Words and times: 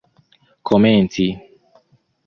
komenci 0.67 1.27